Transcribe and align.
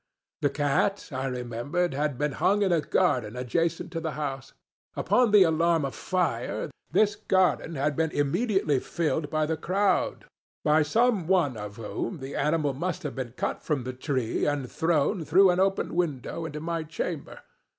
The 0.41 0.49
cat, 0.49 1.09
I 1.11 1.27
remembered, 1.27 1.93
had 1.93 2.17
been 2.17 2.31
hung 2.31 2.63
in 2.63 2.71
a 2.71 2.81
garden 2.81 3.35
adjacent 3.35 3.91
to 3.91 3.99
the 3.99 4.13
house. 4.13 4.51
Upon 4.95 5.29
the 5.29 5.43
alarm 5.43 5.85
of 5.85 5.93
fire, 5.93 6.71
this 6.89 7.15
garden 7.15 7.75
had 7.75 7.95
been 7.95 8.09
immediately 8.09 8.79
filled 8.79 9.29
by 9.29 9.45
the 9.45 9.57
crowdŌĆöby 9.57 10.85
some 10.87 11.27
one 11.27 11.55
of 11.55 11.75
whom 11.75 12.17
the 12.17 12.35
animal 12.35 12.73
must 12.73 13.03
have 13.03 13.13
been 13.13 13.33
cut 13.33 13.61
from 13.61 13.83
the 13.83 13.93
tree 13.93 14.47
and 14.47 14.71
thrown, 14.71 15.23
through 15.23 15.51
an 15.51 15.59
open 15.59 15.93
window, 15.93 16.45
into 16.47 16.59
my 16.59 16.81
chamber. 16.81 17.41